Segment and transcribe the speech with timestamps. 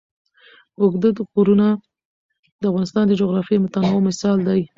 [0.79, 1.67] اوږده غرونه
[2.61, 4.61] د افغانستان د جغرافیوي تنوع مثال دی.